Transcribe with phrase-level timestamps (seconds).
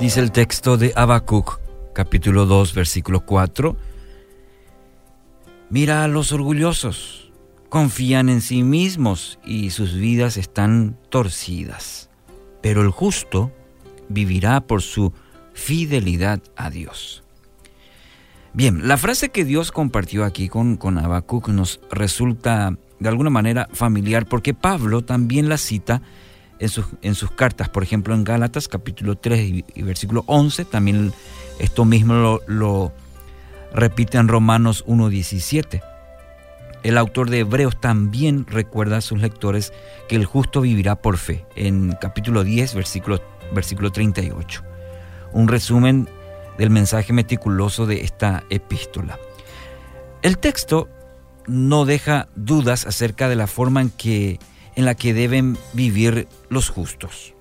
[0.00, 1.60] Dice el texto de Habacuc,
[1.92, 3.76] capítulo 2, versículo 4.
[5.68, 7.30] Mira a los orgullosos,
[7.68, 12.08] confían en sí mismos y sus vidas están torcidas.
[12.62, 13.52] Pero el justo
[14.08, 15.12] vivirá por su
[15.52, 17.22] fidelidad a Dios.
[18.54, 23.68] Bien, la frase que Dios compartió aquí con, con Habacuc nos resulta de alguna manera
[23.74, 26.00] familiar porque Pablo también la cita
[26.60, 31.12] en sus, en sus cartas, por ejemplo en Gálatas capítulo 3 y, versículo 11, también
[31.58, 32.92] esto mismo lo, lo
[33.72, 35.82] repite en Romanos 1.17.
[36.82, 39.72] El autor de Hebreos también recuerda a sus lectores
[40.08, 43.20] que el justo vivirá por fe, en capítulo 10, versículo,
[43.52, 44.62] versículo 38.
[45.32, 46.08] Un resumen
[46.58, 49.18] del mensaje meticuloso de esta epístola.
[50.22, 50.88] El texto
[51.46, 54.38] no deja dudas acerca de la forma en que
[54.76, 57.34] en la que deben vivir los justos.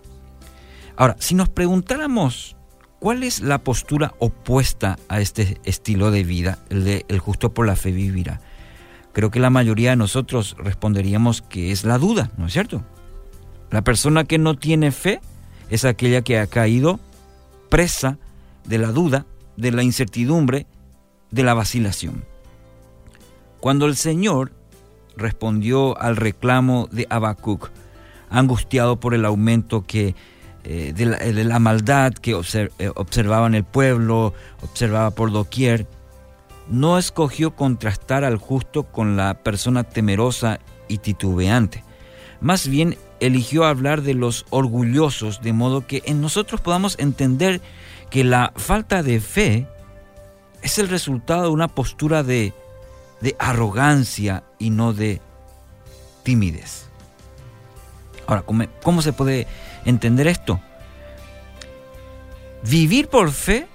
[0.95, 2.55] Ahora, si nos preguntáramos
[2.99, 7.65] cuál es la postura opuesta a este estilo de vida, el de el justo por
[7.65, 8.41] la fe vivirá,
[9.13, 12.83] creo que la mayoría de nosotros responderíamos que es la duda, ¿no es cierto?
[13.71, 15.21] La persona que no tiene fe
[15.69, 16.99] es aquella que ha caído
[17.69, 18.17] presa
[18.65, 19.25] de la duda,
[19.57, 20.65] de la incertidumbre,
[21.31, 22.25] de la vacilación.
[23.59, 24.51] Cuando el Señor
[25.19, 27.69] respondió al reclamo de Habacuc,
[28.29, 30.15] angustiado por el aumento que,
[30.63, 35.87] eh, de, la, maldad que eh, observaba en el pueblo, observaba por doquier,
[36.69, 41.83] no escogió contrastar al justo con la persona temerosa y titubeante.
[42.41, 47.61] Más bien eligió hablar de los orgullosos, de modo que en nosotros podamos entender
[48.09, 49.67] que la falta de fe
[50.61, 52.53] es el resultado de una postura de
[53.21, 55.21] de arrogancia y no de
[56.23, 56.89] timidez.
[58.27, 59.47] Ahora, ¿cómo, se puede
[59.85, 60.59] entender esto?
[62.63, 63.67] Vivir por fe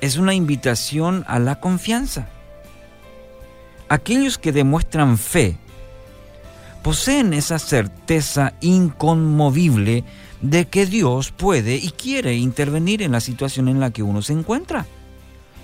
[0.00, 2.28] es una invitación a la confianza.
[3.90, 5.58] Aquellos que demuestran fe
[6.82, 10.04] poseen esa certeza inconmovible
[10.40, 14.32] de que Dios puede y quiere intervenir en la situación en la que uno se
[14.32, 14.86] encuentra.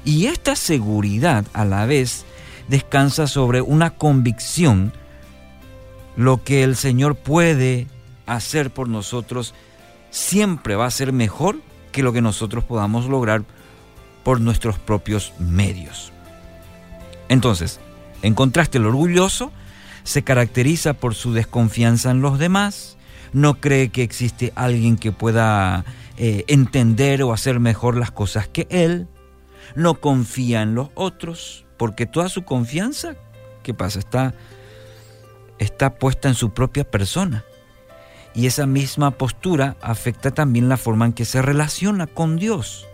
[0.04, 2.26] Y esta seguridad a la vez
[2.68, 4.92] descansa sobre una convicción,
[6.16, 7.86] lo que el Señor puede
[8.26, 9.54] hacer por nosotros
[10.10, 11.60] siempre va a ser mejor
[11.92, 13.44] que lo que nosotros podamos lograr
[14.22, 16.12] por nuestros propios medios.
[17.28, 17.80] Entonces,
[18.22, 19.52] en contraste, el orgulloso
[20.02, 22.96] se caracteriza por su desconfianza en los demás,
[23.32, 25.84] no cree que existe alguien que pueda
[26.16, 29.08] eh, entender o hacer mejor las cosas que él,
[29.74, 33.16] no confía en los otros, porque toda su confianza,
[33.62, 33.98] ¿qué pasa?
[33.98, 34.34] Está,
[35.58, 37.44] está puesta en su propia persona.
[38.34, 42.86] Y esa misma postura afecta también la forma en que se relaciona con Dios,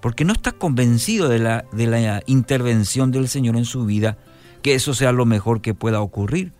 [0.00, 4.18] porque no está convencido de la, de la intervención del Señor en su vida,
[4.62, 6.52] que eso sea lo mejor que pueda ocurrir.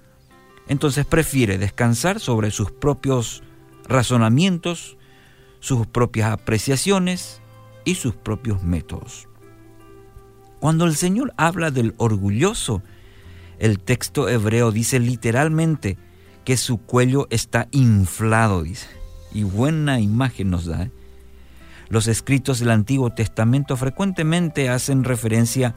[0.66, 3.42] Entonces prefiere descansar sobre sus propios
[3.86, 4.96] razonamientos,
[5.60, 7.42] sus propias apreciaciones
[7.84, 9.28] y sus propios métodos.
[10.60, 12.82] Cuando el Señor habla del orgulloso,
[13.58, 15.98] el texto hebreo dice literalmente
[16.44, 18.88] que su cuello está inflado, dice.
[19.32, 20.84] Y buena imagen nos da.
[20.84, 20.90] ¿eh?
[21.88, 25.74] Los escritos del Antiguo Testamento frecuentemente hacen referencia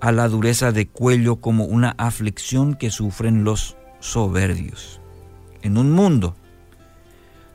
[0.00, 5.00] a la dureza de cuello como una aflicción que sufren los soberbios.
[5.62, 6.34] En un mundo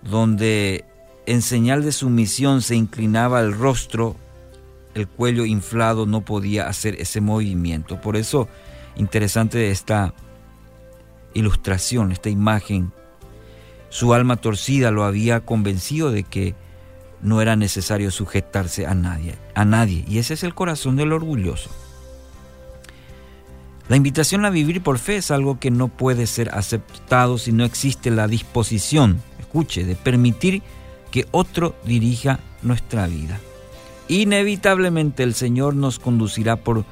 [0.01, 0.85] donde
[1.27, 4.15] en señal de sumisión se inclinaba el rostro
[4.97, 8.01] el cuello inflado no podía hacer ese movimiento.
[8.01, 8.49] Por eso,
[8.95, 10.13] interesante esta
[11.33, 12.91] ilustración, esta imagen.
[13.89, 16.55] Su alma torcida lo había convencido de que
[17.21, 20.03] no era necesario sujetarse a nadie, a nadie.
[20.07, 21.69] Y ese es el corazón del orgulloso.
[23.87, 27.63] La invitación a vivir por fe es algo que no puede ser aceptado si no
[27.63, 30.63] existe la disposición, escuche, de permitir
[31.17, 33.39] que otro dirija nuestra vida
[34.07, 36.85] inevitablemente el Señor nos conducirá por,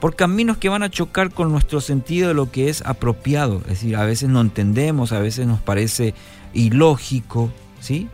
[0.00, 3.58] por caminos que van a chocar con nuestro sentido de lo que es apropiado.
[3.62, 6.14] Es decir, a veces no entendemos, a veces nos parece
[6.52, 7.50] ilógico,
[7.80, 8.08] ¿sí?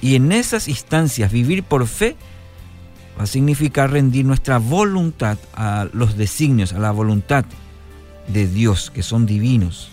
[0.00, 2.16] Y en esas instancias vivir por fe
[3.18, 7.44] va a significar rendir nuestra voluntad a los designios, a la voluntad
[8.28, 9.90] de Dios, que son divinos.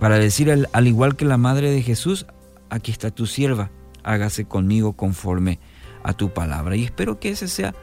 [0.00, 2.26] Para decir al, al igual que la Madre de Jesús,
[2.70, 3.70] aquí está tu sierva,
[4.02, 5.58] hágase conmigo conforme
[6.02, 6.76] a tu palabra.
[6.76, 7.74] Y espero que ese sea,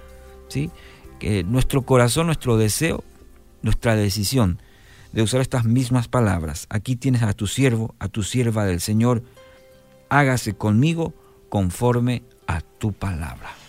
[0.47, 0.71] ¿sí?
[1.19, 3.03] que nuestro corazón, nuestro deseo,
[3.61, 4.59] nuestra decisión
[5.11, 6.67] de usar estas mismas palabras.
[6.69, 9.23] Aquí tienes a tu siervo, a tu sierva del Señor,
[10.09, 11.13] hágase conmigo
[11.49, 13.62] conforme a tu palabra.